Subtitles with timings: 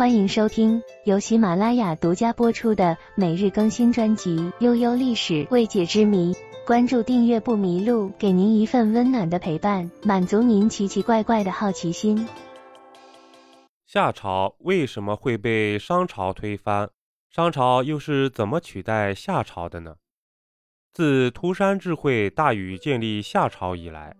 [0.00, 6.32] 欢迎收听由喜马拉雅独家播出的每日更新专辑《悠悠历史未解之谜》。
[6.66, 12.26] 关注订阅不迷路，给您一份温暖的陪伴，满足您奇奇怪怪的好奇心。
[13.84, 16.88] 夏朝为什么会被商朝推翻？
[17.28, 19.96] 商朝又是怎么取代夏朝的呢？
[20.94, 24.16] 自涂山智慧大禹建立夏朝以来，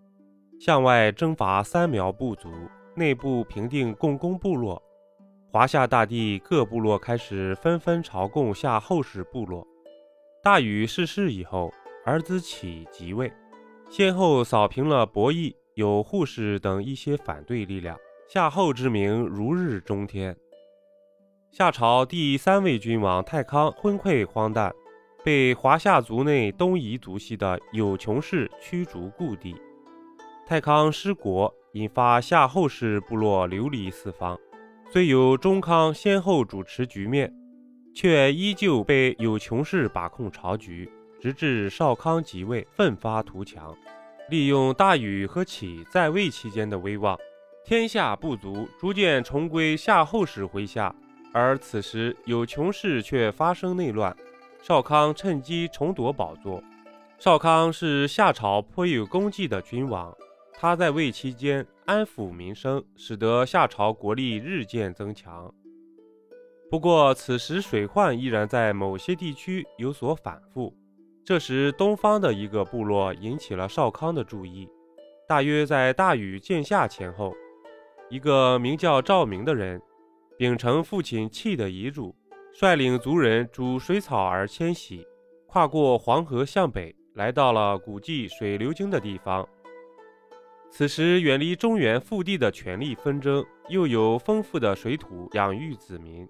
[0.60, 2.50] 向外征伐三苗部族，
[2.94, 4.82] 内部平定共工部落。
[5.52, 9.66] 华夏大地各部落开始纷纷朝贡夏后氏部落。
[10.44, 11.72] 大禹逝世以后，
[12.04, 13.32] 儿子启即位，
[13.90, 17.98] 先后扫平了伯益、有扈氏等一些反对力量。
[18.28, 20.36] 夏后之名如日中天。
[21.50, 24.72] 夏朝第三位君王太康昏聩荒诞，
[25.24, 29.56] 被华夏族内东夷族系的有穷氏驱逐故地。
[30.46, 34.38] 太康失国，引发夏后氏部落流离四方。
[34.92, 37.32] 虽有中康先后主持局面，
[37.94, 43.72] 却依旧被有穷氏把控朝局，直至少康即位，奋发图强，
[44.28, 47.16] 利用大禹和启在位期间的威望，
[47.64, 50.92] 天下部族逐渐重归夏后氏麾下。
[51.32, 54.16] 而此时有穷氏却发生内乱，
[54.60, 56.60] 少康趁机重夺宝座。
[57.16, 60.12] 少康是夏朝颇有功绩的君王。
[60.62, 65.50] 他在位期间安抚民生，使得夏朝国力日渐增强。
[66.70, 70.76] 不过，此时水患依然在某些地区有所反复。
[71.24, 74.68] 这时，东方的一个部落引起了少康的注意。
[75.26, 77.32] 大约在大禹建夏前后，
[78.10, 79.80] 一个名叫赵明的人，
[80.36, 82.14] 秉承父亲弃的遗嘱，
[82.52, 85.06] 率领族人逐水草而迁徙，
[85.46, 89.48] 跨过黄河向北，来到了古迹水流经的地方。
[90.70, 96.26] 此时，远离中原腹地的权力纷争，又有丰富的水土养育子民。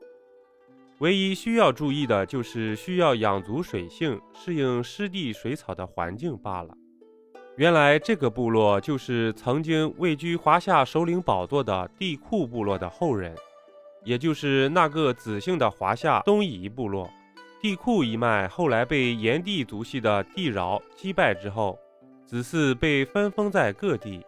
[0.99, 6.75] 唯一需要注意的就是需要养足水性，适应湿地水草的环境罢了。
[7.57, 13.35] 原来，这个部落就是曾经位居华夏首领宝座的帝喾部落的后人，
[14.05, 17.09] 也就是那个子姓的华夏东夷部落。
[17.61, 21.79] 帝喾一脉后来被炎帝族系的帝饶击败之后，
[22.25, 24.25] 子嗣被分封在各地。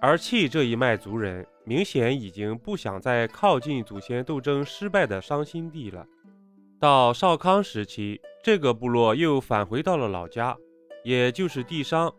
[0.00, 6.06] 而契这一脉族人，明显已经不想再靠近祖先斗争失败的伤心地了。
[6.78, 10.56] 到少康时期，这个部落又返回到了老家，
[11.02, 12.12] 也就是地商。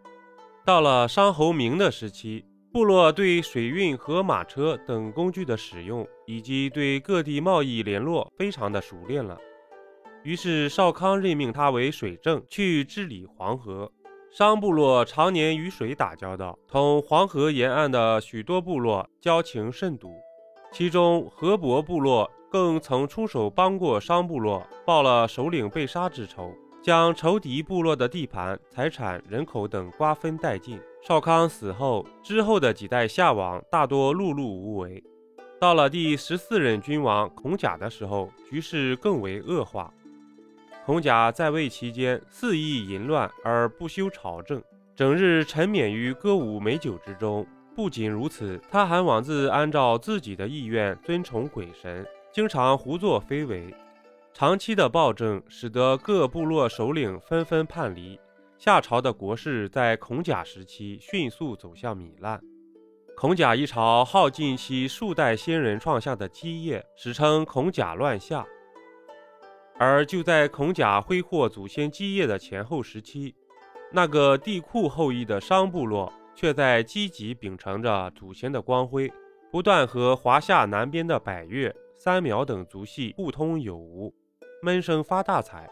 [0.66, 2.44] 到了商侯明的时期，
[2.74, 9.38] 部落对水运和马车等工具的使用，以及对各地贸易联络非常的熟练了。
[10.24, 13.90] 于是少康任命他为水政，去治理黄河。
[14.30, 20.14] 商部落常年与水打交道，同黄河沿岸的许多部落交情甚笃，
[20.72, 30.80] 其中河伯部落更曾出手帮过商部落，报了首领被杀之仇，将仇敌部落的地盘、财产、人口等瓜分殆尽。
[31.02, 35.04] 少康死后，之后的几代夏王大多碌碌无为。
[35.60, 39.92] 到了第十四任君王孔甲的时候，局势更为恶化。
[40.88, 44.64] 孔甲在位期间肆意淫乱而不修朝政，
[44.96, 47.46] 整日沉湎于歌舞美酒之中。
[47.75, 53.75] 不仅如此，他还妄自按照自己的意愿尊崇鬼神，经常胡作非为。
[54.34, 58.18] 长期的暴政使得各部落首领纷纷叛离，
[58.58, 62.40] 夏朝的国势在孔甲时期迅速走向糜烂。
[63.18, 68.48] 孔甲一朝耗尽其数代先人创下的基业，史称孔甲乱夏。
[69.80, 73.36] 而就在孔甲挥霍祖先基业的前后时期，
[73.92, 79.12] 那个帝喾后裔的商部落却在积极秉承着祖先的光辉，
[79.52, 84.12] 不断和华夏南边的百越、三苗等族系互通有无，
[84.64, 85.70] 闷声发大财。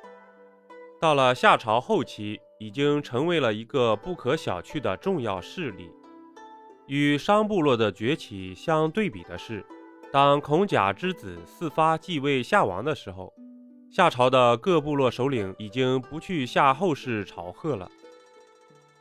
[1.01, 5.89] 到了夏朝后期，已经成为了一个不可小觑的重要势力。
[6.85, 9.65] 与商部落的崛起相对比的是，
[10.11, 13.33] 当孔甲之子四发继位夏王的时候。
[13.91, 17.89] 夏朝的各部落首领已经不去夏后氏朝贺了。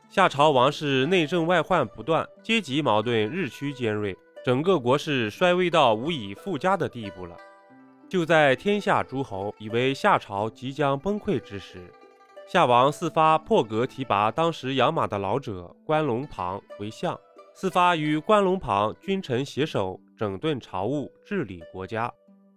[0.09, 4.15] 夏朝王室内政外患不断，阶级矛盾日趋尖锐，
[4.45, 7.35] 整个国势衰微到无以复加的地步了。
[8.07, 11.91] 就在天下诸侯以为夏朝即将崩溃之时，
[12.47, 17.19] 夏王四发破格提拔当时养马的老者关龙庞为相。
[17.53, 22.13] 四发与关龙庞君臣携手，整顿朝务，治理国家。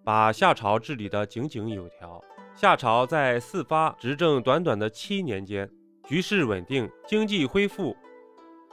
[0.08, 2.18] 把夏朝治理得井井有条。
[2.54, 5.70] 夏朝在四发执政短短的七年间，
[6.06, 7.94] 局势稳定，经济恢复。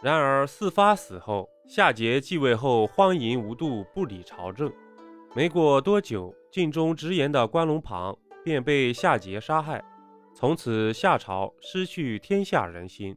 [0.02, 4.72] 然而四发死后，夏桀继位后荒淫无度，不理朝政。
[5.36, 9.84] 没过多久，尽忠直言的关龙庞便被夏桀杀害，
[10.34, 13.14] 从此夏朝失去天下人心。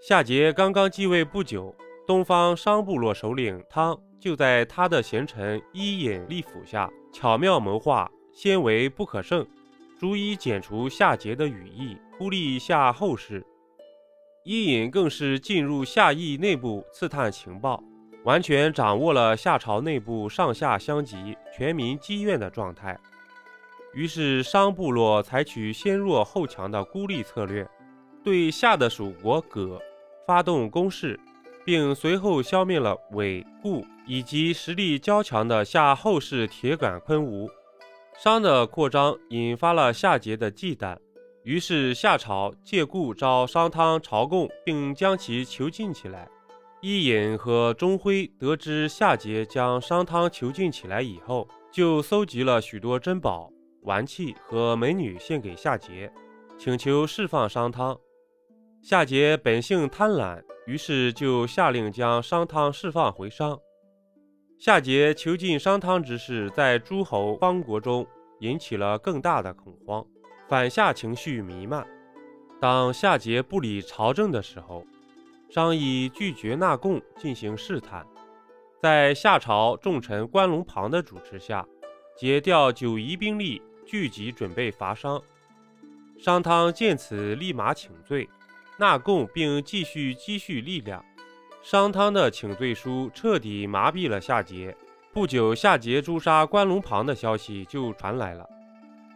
[0.00, 1.74] 夏桀刚刚继位不久，
[2.06, 9.46] 东方商部落首领汤就在他的贤臣伊尹立府下巧妙谋划，先为不可胜，
[9.98, 13.44] 逐一剪除夏桀的羽翼，孤立夏后氏。
[14.44, 17.82] 伊尹更是进入夏邑内部刺探情报，
[18.24, 22.98] 完全掌握了夏朝内部上下相及、全民积怨的状态。
[23.92, 27.68] 于是商部落采取先弱后强的孤立策略，
[28.22, 29.80] 对夏的属国葛。
[30.26, 31.18] 发动攻势，
[31.64, 37.48] 并随后消灭了韦、顾以及实力较强的夏后氏铁杆昆吾。
[38.18, 40.96] 商的扩张引发了夏桀的忌惮，
[41.42, 46.28] 于是夏朝借故招商汤朝贡，并将其囚禁起来。
[46.82, 53.50] 伊尹和钟辉得知夏桀将商汤囚禁起来以后，就搜集了许多珍宝、
[53.82, 56.10] 玩器和美女献给夏桀，
[56.58, 57.98] 请求释放商汤。
[58.82, 63.58] 夏桀本性贪婪，于是就下令将商汤释放回商。
[64.56, 68.06] 夏桀囚禁商汤之事，在诸侯邦国中
[68.38, 70.06] 引起了更大的恐慌，
[70.48, 71.84] 反夏情绪弥漫。
[72.60, 74.86] 当夏桀不理朝政的时候，
[75.48, 78.06] 商以拒绝纳贡进行试探。
[78.80, 81.66] 在夏朝重臣关龙旁的主持下，
[82.16, 85.20] 桀调九夷兵力聚集，准备伐商。
[86.16, 88.28] 商汤见此，立马请罪。
[88.80, 91.04] 纳贡并继续积蓄力量，
[91.60, 94.74] 商汤的请罪书彻底麻痹了夏桀。
[95.12, 98.48] 不久，夏桀诛杀关龙旁的消息就传来了，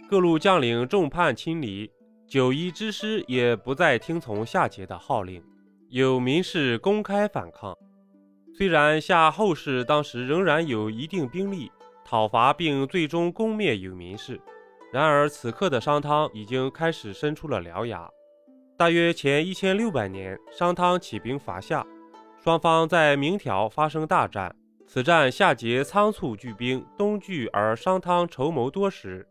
[0.06, 1.90] 各路将领众叛亲离，
[2.28, 5.42] 九夷之师也不再听从夏桀的号令，
[5.88, 7.74] 有民士公开反抗。
[8.54, 11.72] 虽然夏后氏当时仍然有一定兵力
[12.04, 14.38] 讨伐，并最终攻灭有民氏，
[14.92, 18.06] 然而此刻的商汤已经开始伸出了獠牙。
[18.76, 21.86] 大约前一千六百年，商汤起兵伐夏，
[22.42, 24.52] 双方在明条发生大战。
[24.84, 29.24] 此战，夏桀仓促聚兵东聚，而商汤筹谋多时。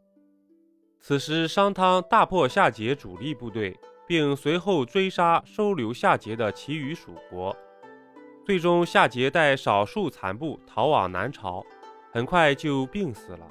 [1.01, 7.53] 此时，商汤大破夏桀主力部队，并随后追杀收留夏桀的其余属国。
[8.45, 11.65] 最终，夏桀带少数残部逃往南朝，
[12.13, 13.45] 很快就病死了。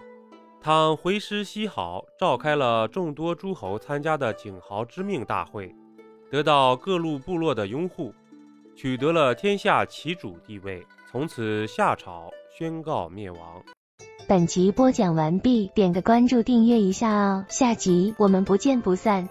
[0.58, 5.74] 汤回师西濠，召开了众多诸侯参加的景豪之命大会。
[6.32, 8.10] 得到各路部落的拥护，
[8.74, 13.62] 取得了天下旗主地位，从此夏朝宣告灭亡。
[14.26, 19.28] 本集播讲完毕，点个关注，订阅一下哦，下集我们不见不散。